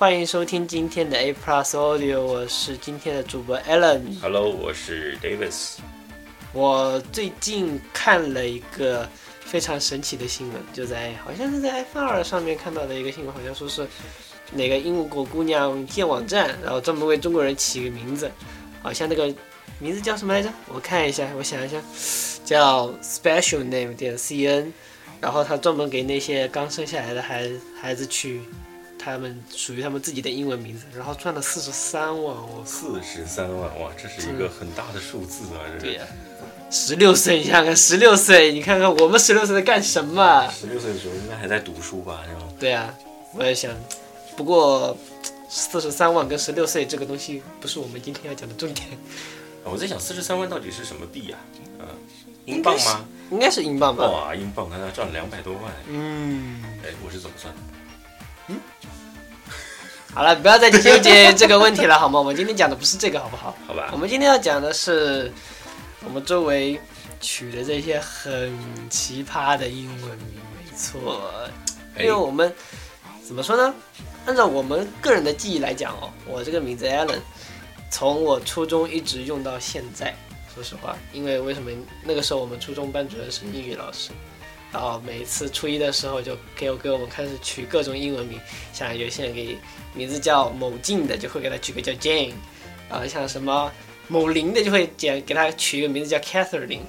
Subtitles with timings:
[0.00, 4.00] 欢迎收听今天的 A Plus Audio，我是今天的主播 Alan。
[4.22, 5.74] Hello，我是 Davis。
[6.54, 9.06] 我最近看了一个
[9.40, 13.86] 非常神奇的新闻，就在好像是在 iPhone 二上面看到的一个新闻，好像说是
[14.52, 18.30] 哪个英国姑娘建网站，然后专门为中国人起个名字，
[18.80, 19.26] 好像那个
[19.78, 20.50] 名字叫什么来着？
[20.68, 21.78] 我看一下，我想一下，
[22.42, 24.72] 叫 Special Name 点 cn，
[25.20, 28.40] 然后他专门给那些刚生下来的孩孩子取
[29.02, 32.62] 他们属于他们自己的英文名字，然后赚了四十三万哦。
[32.66, 35.64] 四十三万哇，这是一个很大的数字啊！
[35.72, 36.04] 这对呀、
[36.70, 40.46] 十六岁，你看看十六岁，你看看我们十六岁在干什么？
[40.52, 42.20] 十六岁的时候应该还在读书吧？
[42.28, 42.94] 然后对啊、
[43.34, 43.74] 我也想，
[44.36, 44.94] 不过
[45.48, 48.86] 四十三万跟十六岁这个东西不是我们今天要讲的重点，
[49.64, 51.38] 我在想四十三万到底是什么币呀、
[51.78, 51.88] 啊？
[52.44, 53.04] 英镑吗？
[53.30, 54.06] 应该是英镑吧？
[54.06, 55.72] 哇，英镑，他要赚两百多万。
[55.88, 57.60] 嗯，哎，我是怎么算的？
[60.12, 62.18] 好了，不要再纠结这个问题了，好吗？
[62.20, 63.56] 我们今天讲的不是这个，好不好？
[63.66, 65.32] 好吧我，们今天要讲的是
[66.04, 66.80] 我们周围
[67.20, 68.52] 取的这些很
[68.90, 71.30] 奇葩的英文名，没错。
[71.96, 72.52] 因哎为我们
[73.24, 73.74] 怎么说呢？
[74.26, 77.18] 按照我们个人的记忆来讲哦，我这个名字 Alan，
[77.90, 80.14] 从我初中一直用到现在。
[80.52, 81.70] 说实话，因为为什么
[82.04, 84.10] 那个时候我们初中班主任是英语老师，
[84.72, 88.40] 然后每次初一的时候就给我给我们开始取各种英文名，
[88.72, 89.58] 像有些人给
[89.94, 92.34] 名字叫某静的，就会给他取个叫 Jane，
[92.88, 93.70] 啊，像什么
[94.08, 96.80] 某林的就会简给他取一个名字叫 Catherine。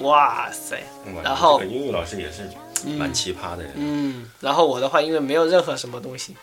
[0.00, 0.82] 哇塞，
[1.24, 2.50] 然后这个英语老师也是
[2.98, 3.72] 蛮奇葩的人。
[3.76, 6.36] 嗯，然后我的话，因为没有任何什么东西，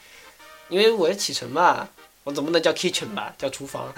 [0.70, 1.88] 因为我是启程嘛，
[2.24, 3.94] 我总不能叫 kitchen 吧，叫厨房。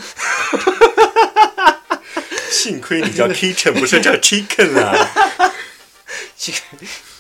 [2.52, 5.54] 幸亏你叫 kitchen，不是叫 chicken 啊！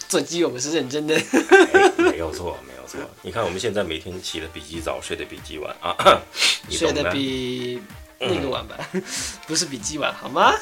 [0.07, 1.15] 做鸡我们是认真的。
[1.15, 2.99] 哎没有错，没有错。
[3.21, 5.95] 你看我们现在每天起的比鸡早，睡得比鸡晚啊，
[6.69, 7.11] 睡得。
[7.11, 7.81] 比
[8.17, 8.77] 那个晚吧，
[9.45, 10.53] 不是比鸡晚好吗？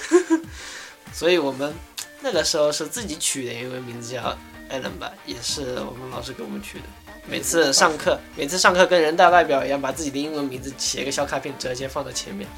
[1.14, 1.72] 所以我们
[2.20, 4.36] 那个时候是自己取的英文名字叫
[4.72, 6.86] Alan 吧，也是我们老师给我们取的。
[7.28, 12.50] 每次上课，每次上课跟人大代表一样，把自己的英文名字写个小卡片，折接放在前面。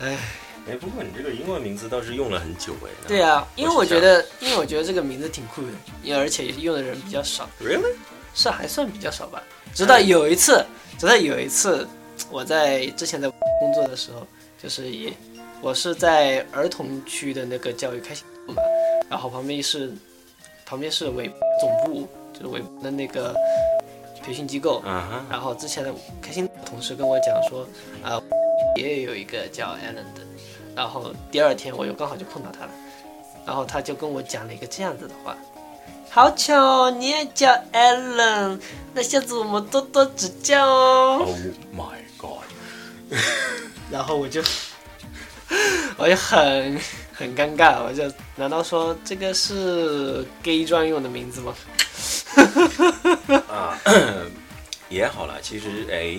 [0.00, 0.18] 哎，
[0.68, 2.90] 哎，不过你这个英文名字倒是用了很久哎。
[3.08, 7.94] 对啊，因为我觉得，因为我觉得这个名字挺酷的，因为而且用的人比较少，Really？
[8.34, 9.42] 是还算比较少吧。
[9.74, 10.64] 直到有一次，
[10.98, 11.86] 直到有一次，
[12.30, 14.26] 我在之前在工作的时候，
[14.62, 15.12] 就是也
[15.60, 18.62] 我是在儿童区的那个教育开心部嘛，
[19.10, 19.92] 然后旁边是
[20.64, 21.30] 旁边是委
[21.60, 23.34] 总部，就是委的那个
[24.22, 24.78] 培训机构。
[24.86, 25.26] 啊哈。
[25.28, 27.66] 然后之前的开心同事跟我讲说，
[28.02, 28.22] 啊、
[28.76, 30.22] 也有一个叫 Alan 的，
[30.74, 32.70] 然后第二天我又刚好就碰到他了，
[33.46, 35.36] 然后他就跟我讲了一个这样子的话，
[36.10, 38.60] 好巧哦，你也叫 Alan，
[38.92, 41.24] 那下次我们多多指教哦。
[41.26, 41.36] Oh
[41.76, 42.44] my god！
[43.90, 44.42] 然后我就
[45.96, 46.80] 我就很
[47.12, 51.54] 很尴尬，我就难道说这个是 gay 专用的名字吗？
[53.48, 53.78] 啊，
[54.88, 55.38] 也好了。
[55.42, 56.18] 其实哎，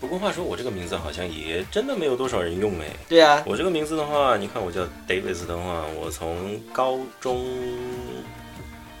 [0.00, 2.86] 不过话说，我这个名字好像也真的没有多少人用哎。
[3.08, 7.46] 对啊，我这个名字的话，你看我叫 Davis 的话，我从高中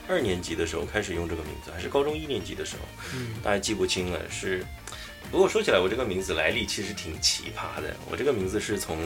[0.08, 2.82] 二年级的时候开始用这个名字，还是高中一年级的时候，
[3.14, 4.18] 嗯大家记不清了。
[4.30, 4.64] 是，
[5.30, 7.94] 不过说起来，我这个名字来历其实挺奇葩的。
[8.10, 8.98] 我这个名字是从，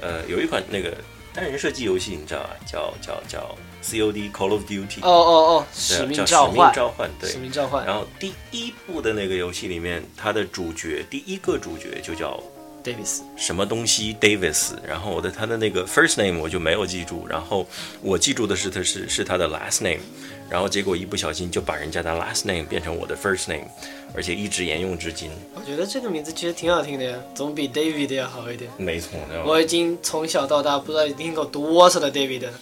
[0.00, 0.96] 呃，有一款那个
[1.36, 6.72] 单人射击游戏，你知道吧，叫叫叫 COD Call of Duty，哦哦哦，使命召唤。
[6.72, 7.30] 使命，召唤，对。
[7.30, 7.38] 使。
[7.38, 7.84] 命召唤。
[7.84, 12.42] 然后第一部的那个游戏里面，它的主角第一个主角就叫
[12.86, 13.22] ，Davis。
[13.36, 17.66] 什么东西 Davis，然后我的他的那个 first name 我就没有记住，然后
[18.00, 20.00] 我记住的是他是是他的 last name，
[20.48, 23.66] 然后结果一不小心就把人家的 last name 变成我的 first name，
[24.14, 25.30] 而且一直沿用至今。
[25.54, 28.70] 我觉得这个名字其实挺好听的呀，总比 David 要好一点。
[28.78, 29.10] 没错，
[29.44, 32.52] 我已经从小到大不知道听过多少的 David，了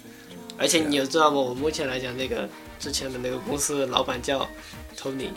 [0.56, 1.40] 而且你有知道吗？
[1.40, 2.48] 我目前来讲，那个
[2.78, 4.48] 之前的那个公司的老板叫
[4.96, 5.28] Tony，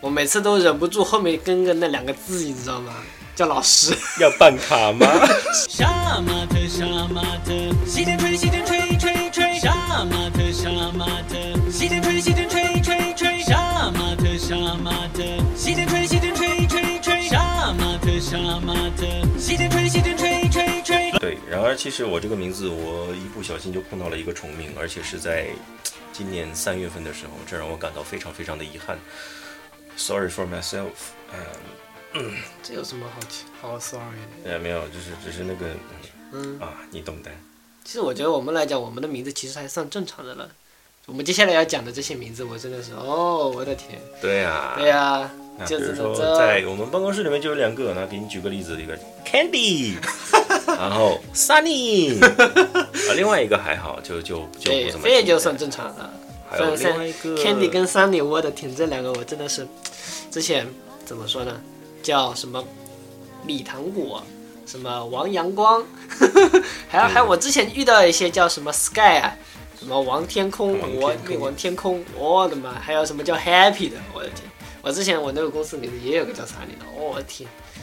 [0.00, 2.94] 我每次都忍不住后面跟个那两个字，你知道吗？
[3.40, 3.96] 叫老师。
[4.20, 5.06] 要办卡吗？
[5.66, 7.54] 杀马特，杀马特，
[7.86, 14.54] 西天吹，西天吹，吹吹，杀马特，杀马特，西天吹，西天吹，吹吹，杀马特，杀
[14.84, 15.22] 马特，
[15.56, 19.06] 西天吹，西天吹，吹吹，杀马特，杀马特，
[19.38, 21.10] 西天吹，西天吹，吹吹。
[21.18, 25.46] 对，然而其实我这个名字我一不小心就碰到了一个重名，而且是在
[26.12, 28.98] 今年三月份的时候，这让我感到非常非常的遗憾。
[29.96, 30.92] Sorry for myself，
[31.32, 31.38] 嗯，
[32.62, 34.52] 这有什么好奇好 sorry 的？
[34.52, 35.66] 呃，没有，就是只是那个，
[36.32, 37.30] 嗯，啊，你懂的。
[37.84, 40.48] 其实我觉得我们来讲，我们的名字其实还算正常的了。
[41.06, 45.00] 我们接下来要讲的这些名字，我真的是，哦，我的天，对呀、对呀、
[45.58, 48.96] 啊就比如说在我们办公室里面就有两个，那给你举个例子，一个
[49.26, 49.96] Candy，
[50.66, 56.12] 然后 Sunny， 啊，另外一个还好，就就就对不，怎么这也就算正常了。
[56.48, 59.66] 还有另外一个 Candy 跟 Sunny，我的天，这两个我真的是，
[60.30, 60.66] 之前
[61.04, 61.60] 怎么说呢？
[62.02, 62.64] 叫什么
[63.46, 64.22] 李糖果，
[64.66, 69.36] 什么王阳光，呵 呵还有还有我之前遇到一些叫什么 Sky 啊，
[69.78, 72.72] 什么王天空，我王天空王天空，我的妈！
[72.72, 74.50] 还有什么叫 Happy 的，我的天！
[74.82, 77.82] 我之前我那个公司里面也有个叫 Sunny 的，我的天，嗯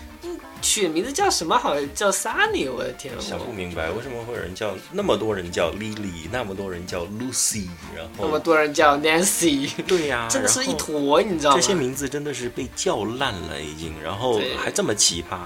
[0.61, 1.57] 取的名字叫什么？
[1.57, 3.13] 好像叫 Sunny，我的天！
[3.19, 11.57] 想不明白为什么会有人叫那么多人叫 Lily，那么多人叫 Lucy，然后那么多人叫 Nancy， 对呀、真的是一坨，你知道吗？
[11.57, 15.41] 这些名字真的是被叫烂了，已经，然后还这么奇葩，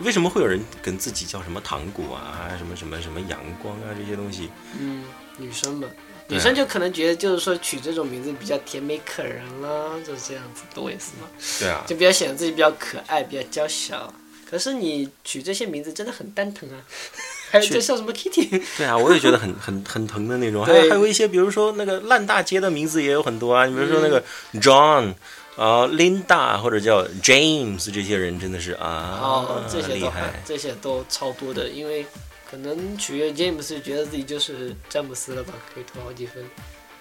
[0.00, 4.50] 为什么会有人跟自己叫什么糖果啊，什么什么什么阳光啊这些东西？
[4.78, 5.04] 嗯，
[5.36, 5.88] 女生嘛，
[6.28, 11.28] 女生就可能觉得就是说取这种名字比较甜美可人啦，就是这样子，懂我意思吗？
[11.60, 14.12] 对啊，就比较显得自己比较可爱，比较娇小。
[14.48, 16.78] 可是你取这些名字真的很蛋疼啊，
[17.50, 20.64] 还有去就像什么 Kitty，对啊，我也觉得很 很很疼的那种。
[20.64, 20.84] 还对。
[20.84, 24.22] 有还有一些，比如说那个烂大街的名字也有很多啊，你比如说那个
[24.54, 25.14] John
[25.56, 30.42] 啊、Linda 或者叫 James 这些人真的是啊，哦，这些都厉害。
[30.44, 32.04] 这些都超多的，因为
[32.50, 36.44] 可能取悦 James 觉得自己就是詹姆斯了吧，可以投好几分。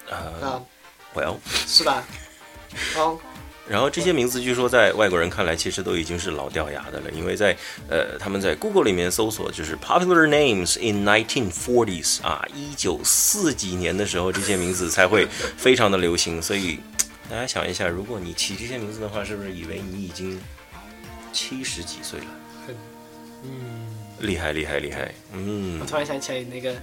[0.09, 0.15] 呃
[0.47, 0.61] 啊
[1.13, 1.35] ，，Well，
[1.67, 2.03] 是吧？
[2.95, 3.19] 哦，
[3.67, 7.55] 然后这些名字据说在外国人看来其实都已经是老掉牙的了，因为在
[7.89, 15.27] 呃他们在 Google 里面搜索就是 popular names in 1940s 啊，一九四几年的时候这些名字才会
[15.57, 16.79] 非常的流行，所以
[17.29, 20.39] 大家想一下，如果你起这些名字的话，是不是以为你已经
[21.33, 22.25] 七十几岁了？
[23.43, 23.87] 嗯，
[24.19, 25.79] 厉害厉害厉害，嗯。
[25.79, 26.73] 我，突然想起来那个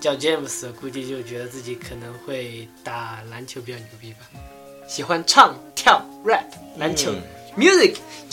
[0.00, 4.18] 叫 James，的估计就觉得自己可能会打篮球比较牛逼吧，
[4.86, 6.44] 喜欢唱跳 rap
[6.78, 7.22] 篮球、嗯。
[7.56, 7.96] Music。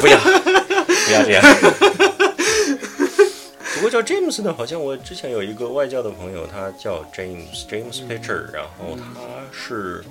[0.00, 1.42] 不要不要这样。
[3.74, 9.12] 不过叫 James 的，好像我之前有一个外教的朋友，他叫 James James Pitcher，然后他
[9.52, 10.04] 是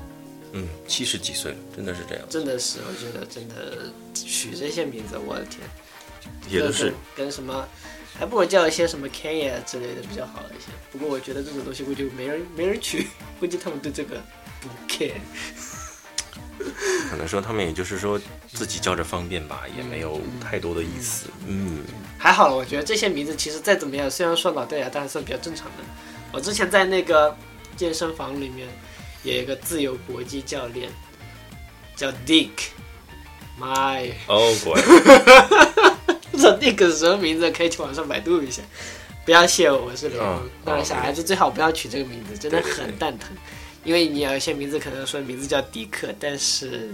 [0.53, 5.59] 嗯七十几岁了，真的是这样，真的是，我觉得真的取这些名字，我的天，
[6.49, 6.85] 也都是。
[6.85, 7.67] 跟跟什么，
[8.17, 10.69] 还不如叫一些什么 Kenya 之类的比较好一些。
[10.91, 13.07] 不过我觉得这种东西估计没人没人取，
[13.39, 14.21] 估计他们对这个
[14.61, 15.13] 不 care。
[17.09, 18.19] 可能说他们也就是说
[18.53, 21.83] 自己叫着方便吧，也没有太多的意思，嗯，
[22.17, 25.83] 还好了，我觉得这些名字其实再怎么样，虽然说老掉牙，但还算比较正常的。
[26.31, 27.35] 我之前在那个
[27.75, 28.67] 健身房里面
[29.23, 30.89] 有一个自由搏击教练，
[31.95, 32.49] 叫 Dick。
[33.57, 34.83] 妈呀，哦，果然，
[36.59, 38.61] Dick 是什么名字，可以去网上百度一下。
[39.25, 40.49] 不要谢我，我是雷蒙嗯。
[40.65, 43.29] 当然，哦小孩子最好不要取这个名字，真的很蛋疼。
[43.83, 46.93] 因为你有一些名字可能说名字叫迪克，但是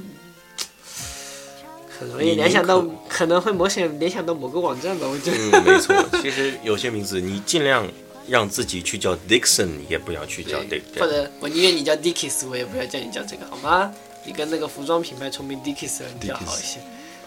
[2.00, 5.38] 很容易联想到，可能会某些联想到某个网站吧，我觉得。
[5.38, 7.88] 嗯，没错， 其实有些名字你尽量
[8.28, 13.92] 让自己去叫 Dixon，也不要去叫 Dick，这或者我宁愿你叫 Dickies，我也不要叫你叫这个，好吗？
[14.26, 16.80] 你跟那个服装品牌重名 Dickies 比较好一些。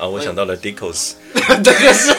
[0.03, 1.13] 啊，我想到了 Dickos。
[1.63, 2.11] 德克士，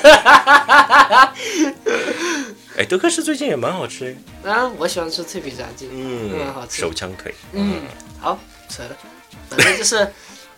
[2.77, 6.79] 哎，德克士最近也蛮好吃，啊，我喜欢吃脆皮炸鸡，嗯，好嗯，吃。
[6.79, 7.81] 手枪腿，嗯，
[8.21, 8.97] 好，扯了，
[9.49, 10.07] 反正就是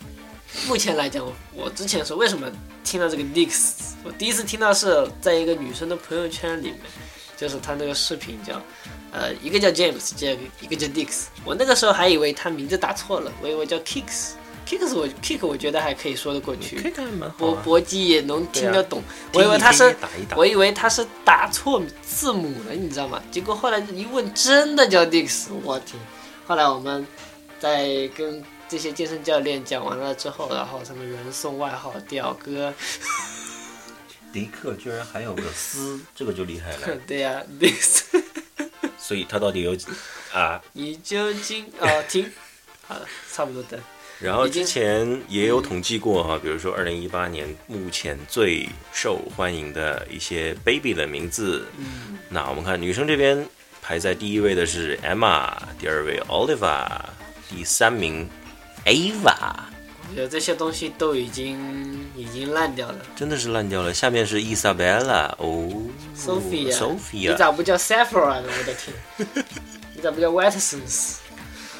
[0.69, 2.47] 目前来讲，我我之前说为什么
[2.83, 3.71] 听到这个 Dicks，
[4.03, 6.79] 我第一次听到是在一个女生的朋友圈里面，
[7.35, 8.61] 就是她那个视频叫，
[9.11, 14.33] 呃，一个叫 James，这个一个叫 Dix，我那个时候还以为他名字打错了，我以为叫 Kicks。
[14.65, 16.91] Kicks 我 Kick 我觉得还可以说得过去。
[17.37, 19.03] 搏搏击也能听得懂，
[19.33, 23.21] 我以为他是打一打我以为他是打错字母了，你知道吗？
[23.31, 26.01] 结果后来一问，真的叫 Dix，我天！
[26.47, 27.05] 后来我们
[27.59, 32.73] 在跟这些健身教练讲完了之后，然后他们人送外号“屌哥
[34.33, 36.97] 迪克居然还有个斯，这个就厉害”，了。
[37.07, 38.05] 对呀、d i x
[38.97, 39.87] 所以他到底有几
[40.33, 40.61] 啊？
[40.73, 42.29] 你究竟哦停，
[42.87, 43.79] 好了，差不多的。
[44.19, 51.65] 然后之前也有统计过哈，比如说二零一八年目前最受欢迎的一些 baby 的名字。
[51.77, 53.45] 嗯，那我们看女生这边
[53.81, 56.87] 排在第一位的是 Emma，第二位 Oliva，
[57.49, 58.27] 第三名
[58.85, 59.35] Ava，
[60.09, 62.97] 我觉得这些东西都已经已经烂掉了。
[63.17, 63.93] 真的是烂掉了。
[63.93, 65.69] 下面是 Isabella，哦
[66.17, 68.47] ，Sophia，Sophia，你咋不叫 Sephora 呢？
[68.47, 69.45] 我的天，
[69.93, 71.17] 你咋不叫 Watsons？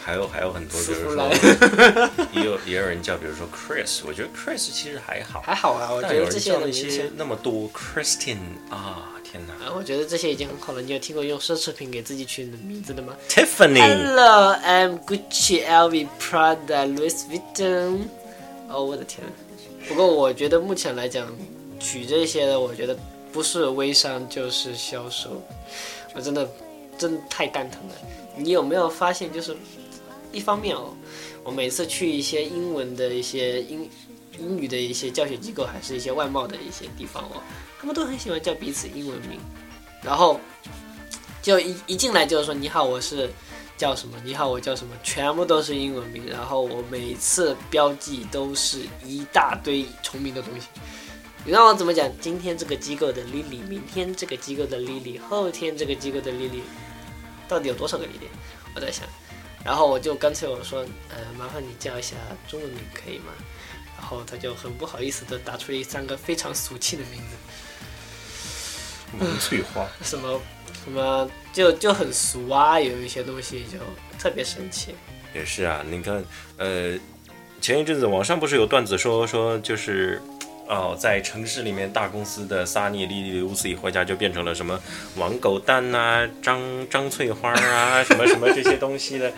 [0.05, 1.27] 还有还有很多，比如说
[2.31, 8.37] 也有也有人叫，比如说 Chris，我觉得 Chris 其实还好，还好啊，我觉得这些那些那么多 Christian
[8.69, 10.81] 啊，天哪啊，我觉得这些已经很好了。
[10.83, 18.01] 你有听过用奢侈品给自己取名字的吗，Tiffany，？Hello, I'm Gucci, LV, Prada, Louis Vuitton。
[18.69, 19.25] 哦，我的天！
[19.87, 21.27] 不过我觉得目前来讲，
[21.79, 22.95] 取这些的，我觉得
[23.31, 25.41] 不是微商就是销售，
[26.13, 26.47] 我真的
[26.95, 27.95] 真的太蛋疼了。
[28.37, 29.55] 你有没有发现，就是
[30.35, 30.93] 一方面哦，
[31.43, 33.89] 我每次去一些英文的一些英
[34.37, 37.41] 英语的一些教学机构，还是一些外贸的一些地方哦，
[37.79, 39.39] 他们都很喜欢叫彼此英文名，
[40.03, 40.39] 然后
[41.41, 43.29] 就一一进来就是说你好，我是
[43.77, 50.67] 叫什么，你好，我叫什么，全部都是英文名，然后我每次标记都是一大堆重名的东西。
[51.45, 52.09] 你让我怎么讲？
[52.19, 56.61] 今天这个机构的 Lily，明天这个机构的 Lily，后天这个机构的 Lily，
[57.47, 58.27] 到底有多少个 Lily？
[58.73, 59.07] 我在想，
[59.65, 62.15] 然后我就干脆我说，呃，麻烦你叫一下
[62.47, 63.33] 中文名可以吗？
[63.97, 70.39] 然后他就很不好意思的打出了三个非常俗气的名字，萌翠花， 什么
[70.83, 73.79] 什么就就很俗啊，有一些东西就
[74.19, 74.93] 特别神奇。
[75.33, 76.23] 也是啊，你看，
[76.57, 76.95] 呃，
[77.59, 80.21] 前一阵子网上不是有段子说说就是。
[80.67, 84.79] 哦，在城市里面，大公司的萨尼、莉莉、Lucy 回家就变成了什么
[85.15, 89.31] 王狗蛋呐、张张翠花啊， 什么什么这些东西的。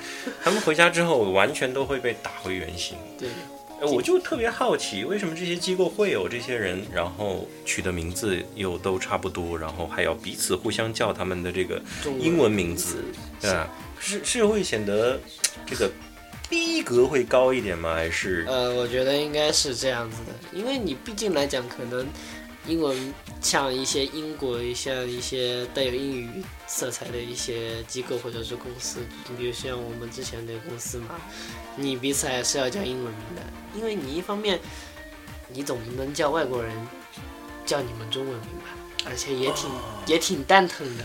[0.44, 2.98] 他们回家之后，完全都会被打回原形。
[3.20, 3.30] 对，
[3.82, 11.82] 呃我就特别好奇，为什么这些机构会有这些人，然后取的名字又都差不多，然后还要彼此互相叫他们的这个
[12.20, 13.04] 英文名字，
[13.42, 13.70] 对吧？
[14.00, 15.20] 是是会显得
[15.66, 15.92] 这个
[16.50, 17.94] 逼格会高一点吗？
[17.94, 18.46] 还是？
[18.48, 22.08] 呃，我觉得应该是这样子的，因为你毕竟来讲，可能
[22.66, 26.30] 英文像一些英国、像一些带有英语
[26.66, 29.00] 色彩的一些机构或者是公司，
[29.30, 31.16] 你比如像我们之前的公司嘛，
[31.76, 33.42] 你彼此还是要叫英文名的，
[33.76, 34.58] 因为你一方面
[35.50, 36.74] 你总不能叫外国人
[37.66, 38.70] 叫你们中文名吧，
[39.06, 39.70] 而且也挺、
[40.06, 41.04] 也挺蛋疼的，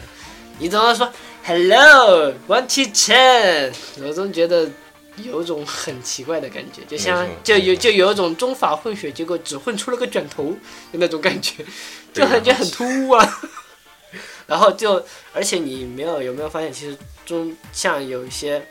[0.59, 1.13] 你总要说
[1.45, 4.71] Hello one two ten，我总觉得。
[5.17, 10.51] 有种很奇怪的感觉，就像就有就有一种中法混血，结果只混出了个卷头
[10.91, 11.65] 的那种感觉，
[12.13, 13.41] 就感觉很突兀啊。
[14.47, 15.03] 然后就，
[15.33, 18.67] 而且你没有有没有发现，其实中像有一些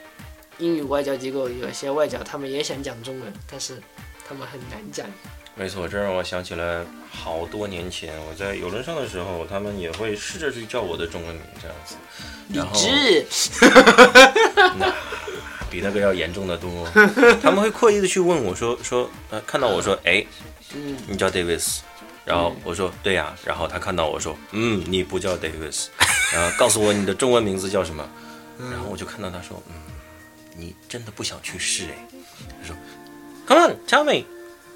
[0.59, 3.81] 英语外交机构，有一些外教他们也想讲中文，但是
[4.27, 5.07] 他们很难讲。
[5.55, 11.95] 没错，这让我想起了好多年前我在游轮上的时候，他们也会试着去叫我的中文名这样子，
[12.49, 13.25] 理然后智，
[14.77, 14.93] 那
[15.71, 16.85] 比那个要严重的多。
[17.41, 20.23] 他们会刻意的去问我说说呃，看到我说哎，
[20.75, 21.79] 嗯，你叫 Davis，
[22.25, 25.87] 然后我说对呀、然后他看到我说嗯，你不叫 Davis，
[26.33, 28.07] 然后告诉我你的中文名字叫什么，
[28.59, 29.73] 然后我就看到他说嗯，
[30.57, 32.07] 你真的不想去试哎，
[32.61, 32.75] 他说
[33.47, 34.25] Come on tell me，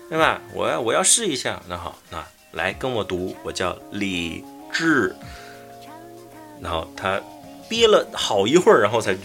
[0.09, 0.41] 对吧？
[0.53, 5.15] 我要我要试一下，那好，那来跟我读，我叫李志，
[6.61, 7.21] 然后他
[7.69, 9.21] 憋了好一会儿，然后才就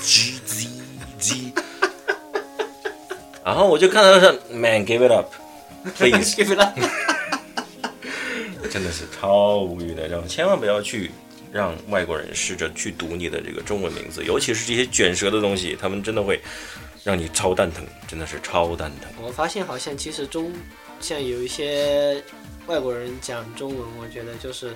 [0.00, 0.68] g z
[1.18, 1.52] z，
[3.44, 6.78] 然后我就看到他说 Man give it up，please，give it up，。
[8.70, 11.10] 真的是超无语的，然后千万不要去
[11.52, 16.40] 让外国人试着去读你的这个中文名字，尤其是这些卷舌的东西，他们真的会
[17.04, 19.10] 让你超蛋疼，真的是超蛋疼。
[19.22, 20.50] 我发现好像其实中
[21.02, 22.22] 像有一些
[22.66, 24.74] 外国人讲中文，我觉得就是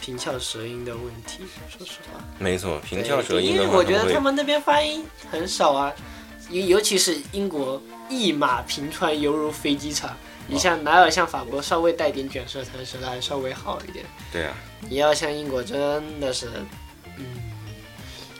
[0.00, 1.44] 平翘舌音的问题。
[1.68, 5.92] 说实话，没错，平翘舌对因为我觉得他们那边发音很少啊，
[6.50, 10.14] 尤尤其是英国一马平川，犹如飞机场。
[10.48, 14.04] 你像哪有像法国稍微带点卷舌弹舌的还稍微好一点？
[14.30, 16.50] 对啊，你要像英国真的是，
[17.16, 17.24] 嗯，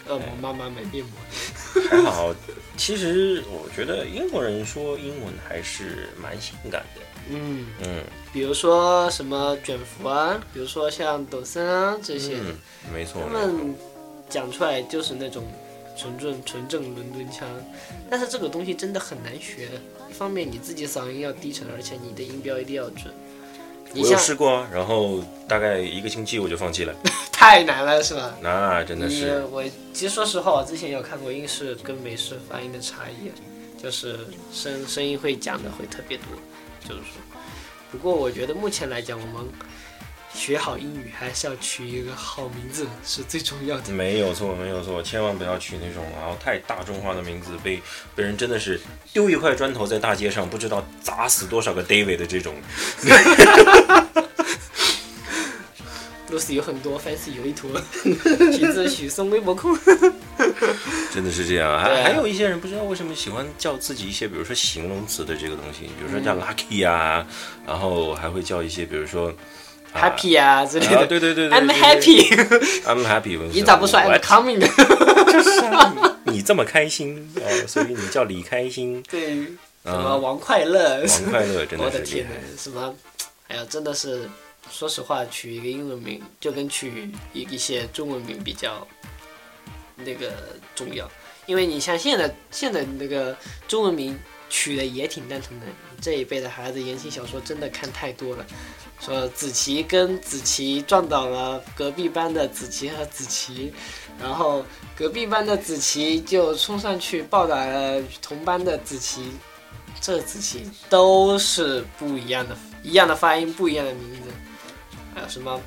[0.08, 1.82] 恶魔妈妈没面膜。
[1.88, 2.34] 还好。
[2.76, 7.00] 其实我觉得英国人说英文还是蛮性感的。
[7.30, 8.02] 嗯，嗯
[8.32, 12.54] 比如说什么卷福啊，比如说像抖森啊这些，嗯，
[12.92, 13.32] 没错他。
[13.32, 13.74] 们
[14.28, 15.44] 讲出来就是那种
[15.96, 17.46] 纯正纯正伦敦腔，
[18.08, 19.68] 但是这个东西真的很难学。
[20.10, 23.12] 一方面你自己嗓音要低沉，而且你的音标一定要准。
[23.94, 26.94] 你我有试过啊，然后大概一个星期我就放弃了。
[27.30, 28.34] 太难了是吧？
[28.40, 29.62] 那真的是，我
[29.92, 33.30] 其实说实话，我之前有看过英式跟美式发音的差异，
[33.82, 34.20] 就是
[34.52, 36.26] 声声音会讲的会特别多，
[36.88, 37.20] 就是说。
[37.90, 39.44] 不过我觉得目前来讲，我们
[40.32, 43.92] 学好英语还是要取一个好名字是最重要的。
[43.92, 47.82] 没有错，没有错，千万不要取那种然后太大众化的名字，被
[48.14, 48.80] 被人真的是
[49.12, 52.54] 丢一块砖头在大街上，不知道砸死多少个 David 的这种。
[56.30, 57.70] Lucy 有很多，Fancy 有一坨，
[58.52, 59.78] 其次许嵩微博控。
[61.12, 61.70] 真的是这样。
[61.72, 67.26] 啊还还有一些人不知道为什么喜欢叫自己一些，比如说形容词的这个东西，比如说嗯叫 lucky 啊，
[67.66, 69.32] 然后还会叫一些，比如说。
[69.92, 71.06] 啊 happy 啊之类啊，的。
[71.06, 73.38] 对对对对 I'm happy，I'm happy。
[73.52, 74.56] 你咋不说 I'm coming？
[74.58, 74.66] 呢？
[75.30, 79.34] 就是啊，你你这么开心哦，所以你叫李开心， 对，
[79.84, 81.00] 什么嗯，王快乐？
[81.00, 82.26] 王快乐真的是厉害的天。，
[82.56, 82.94] 什么？
[83.48, 84.26] 哎呀，真的是，
[84.70, 88.86] 说实话，取一个英文名就跟取一一些中文名比较
[90.04, 90.32] 那个
[90.74, 91.10] 重要，
[91.46, 94.18] 因为你像现在现在那个中文名
[94.48, 95.66] 取的也挺单纯的，
[96.00, 98.44] 这一辈的孩子言情小说真的看太多了。
[99.00, 103.72] 说子琪跟子琪撞倒了隔壁班的子琪和子琪，
[104.20, 109.32] 然后隔壁班的子琪就冲上去暴打了同班的子琪，
[110.00, 114.30] 这子琪都是不一样的，一样的发音，不一样的名字，
[115.14, 115.60] 还有什么？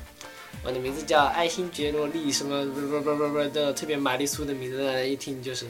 [0.66, 5.64] 我的名字叫爱新觉罗丽，什么不不不不不的特别玛丽苏的名字，一听就是，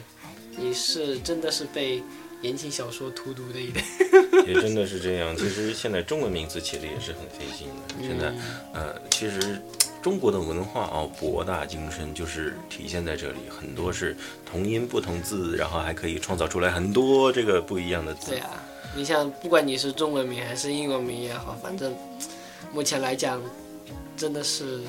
[0.57, 2.01] 你是真的是被
[2.41, 3.83] 言情小说荼毒的一代。
[4.47, 5.37] 也真的是这样。
[5.37, 8.07] 其实现在中文名字起的也是很费劲的。
[8.07, 8.33] 现在，
[8.73, 9.61] 呃，其实
[10.01, 14.17] 中国的文化哦博大精深，就是体现在这里，很多是
[14.51, 18.39] 同音不同字，然后还可以创造出来很多这个不一样的字对。
[18.39, 18.49] 啊，
[18.95, 21.95] 你像不管你是中文名还是英文名也好，反正
[22.73, 23.39] 目前来讲，
[24.17, 24.81] 真的是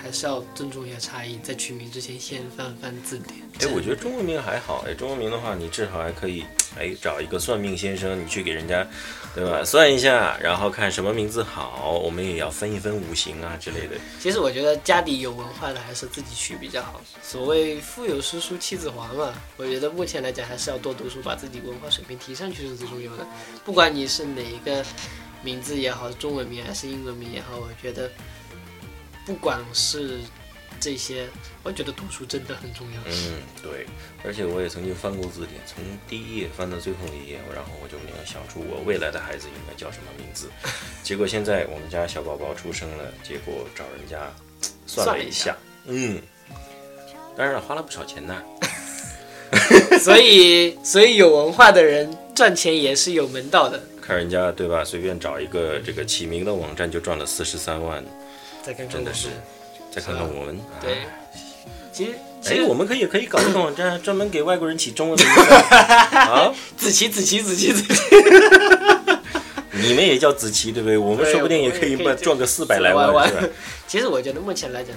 [0.00, 3.40] 还是要尊重一下差异，在取名之前先翻翻字典。
[3.60, 6.44] 哎，我觉得中文名还好，哎，中文名的话，你至少还可以，
[6.78, 8.86] 哎，找一个算命先生，你去给人家，
[9.34, 9.64] 对吧？
[9.64, 13.96] 算一下，然后看什么名字好，我们也要分一分五行啊之类的。
[14.20, 17.00] 其实我觉得家里有文化的还是自己取比较好。
[17.20, 23.26] 所谓腹有诗书气自华嘛，我觉得目前来讲还是要多读书，把自己文化水平提上去是最重要的。
[23.64, 24.84] 不管你是哪一个
[25.42, 28.08] 名字也好，中文名还是英文名也好，我觉得
[29.28, 30.20] 不管是
[30.80, 31.26] 这些，
[31.62, 33.00] 我觉得读书真的很重要。
[33.04, 33.84] 嗯，对，
[34.24, 40.48] 而且我也曾经翻过字典，从第一页翻到最后一页，然后我就没有想出我未来的孩子应该叫什么名字。
[41.04, 44.32] 结果现在我们家小宝宝出生了，结果找人家
[44.86, 46.22] 算了一下，嗯，
[47.36, 48.42] 当然了，花了不少钱呢。
[50.00, 53.78] 所以，所以有文化的人赚钱也是有门道的。
[54.00, 54.82] 看人家对吧？
[54.82, 58.02] 随便找一个这个起名的网站就赚了四十三万，
[58.74, 59.28] 真的是。
[59.90, 61.06] 再看看我们，对啊，
[61.92, 66.52] 其实其哎，实我们可以可以搞一个网站，专门给外国人起中文名字啊。
[66.76, 68.02] 子琪子琪子琪子琪，
[69.80, 70.98] 你们也叫子琪对不对？
[70.98, 73.48] 我们说不定也可以赚赚个四百来400万，是吧？
[73.86, 74.94] 其实我觉得目前来讲，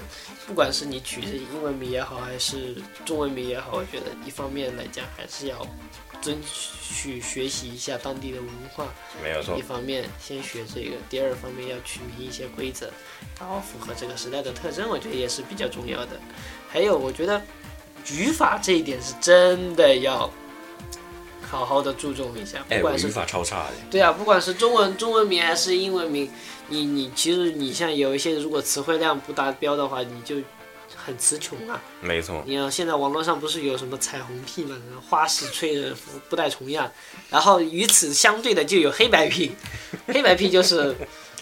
[0.48, 5.66] 不管是你取是英文名也好，还是中文名也好，我觉得一方面来讲还是要
[6.22, 8.86] 争取学习一下当地的文化，
[9.24, 12.90] 没有错一，方面先学这个，第二方面要取名一些规则，
[13.40, 16.20] 然后符合这个时代的特征，我觉得也是比较重要的。
[16.70, 17.42] 还有，我觉得
[18.12, 20.30] 语法这一点是真的要
[21.52, 23.74] 好好的注重一下，不管是语法超差的。
[23.92, 26.32] 对啊，不管是中文中文名还是英文名，
[26.70, 30.38] 你你其实你像有一些如果词汇量不达标的话，你就
[30.96, 31.78] 很词穷啊。
[32.00, 34.78] 没错，你看现在网络上不是有什么彩虹屁嘛，
[35.10, 35.94] 花式吹的
[36.30, 36.90] 不带重样，
[37.30, 39.52] 然后与此相对的就有黑白屁，
[40.08, 40.96] 黑白屁就是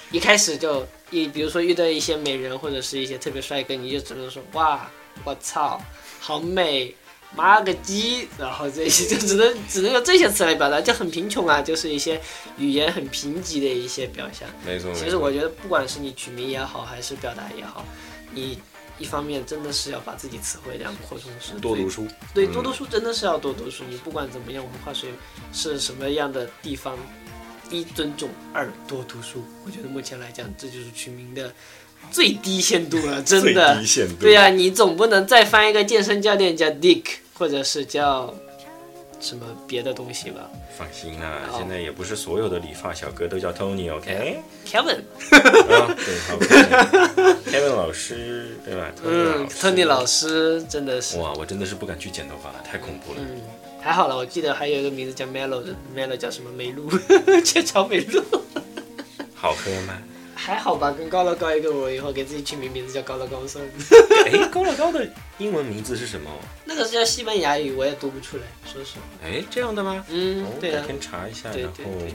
[0.09, 4.89] 一开始就一比如说遇到一些美人或者是一些特别帅哥，你就只能说哇
[5.23, 5.79] 我操
[6.19, 6.95] 好美。
[7.35, 8.27] 妈个鸡！
[8.37, 12.19] 然后这些就只能只能用这些词来表达，就很贫穷啊，就是一些
[12.57, 14.49] 语言很贫瘠的一些表象。
[14.65, 14.93] 没错。
[14.93, 17.85] 其实我觉得，不管是你取名也好，还是表达也好，
[18.33, 18.59] 你
[18.97, 23.83] 一方面真的是要把自己词汇量扩充是最多读书，对，嗯多读书真的是要多读书。
[23.89, 25.11] 你不管怎么样，文化水
[25.53, 26.97] 是什么样的地方，
[27.69, 29.43] 一尊重，二多读书。
[29.65, 31.53] 我觉得目前来讲，这就是取名的
[32.11, 33.85] 最低限度了，真的最的低。
[33.85, 34.15] 限度。
[34.19, 38.33] 对呀、你总不能再翻一个健身教练叫 Dick，或者是叫
[39.19, 44.99] 什么别的东西吧放心啦，好现在也不是所有的理发小哥都叫 Tony，OK？，Kevin，
[45.31, 46.37] 啊，对，好
[47.45, 51.17] ，Kevin 老师，对吧嗯，Tony 老师真的是。
[51.17, 53.19] 哇，我真的是不敢去剪头发了，太恐怖了。
[53.19, 53.41] 嗯，
[53.81, 56.89] 还好了，我记得还有一个名字叫 Melo 的，Melo 叫什么梅露，
[57.43, 58.23] 雀巢梅露，
[59.35, 60.01] 好喝吗？
[60.49, 63.71] 还好吧，跟高乐高一个，我以后给自己取名名字叫高乐高算了。
[64.25, 65.07] 哎，高乐高的
[65.37, 66.31] 英文名字是什么？
[66.65, 69.01] 那个是叫西班牙语，我也读不出来，说实话。
[69.23, 70.03] 哎，这样的吗？
[70.09, 70.81] 嗯哦，对啊。
[70.81, 72.13] 改天查一下，对然后对对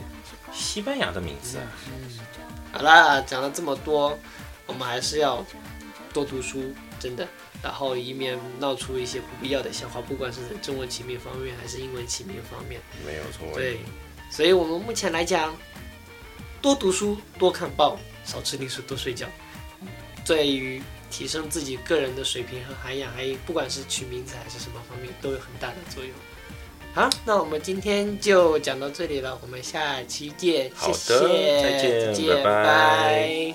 [0.53, 1.63] 西班牙的名字啊，
[2.73, 4.17] 好啦，讲了这么多，
[4.67, 5.45] 我们还是要
[6.13, 7.25] 多读书，真的。
[7.63, 12.81] 然后以免闹出一些不必要的笑话，不管是在中文起名方面还是英文起名方面。
[13.05, 13.47] 没有错。
[13.55, 13.79] 对，
[14.29, 15.55] 所以我们目前来讲，
[16.61, 19.27] 多读书，多看报，少吃零食，多睡觉。
[20.25, 26.11] 对于提升自己个人的水平和涵养，还有不管是取名字还是什么方面，都有很大的作用。
[26.93, 33.53] 好，那我们今天就讲到这里了，我们下期见，好的谢谢，再见见，拜拜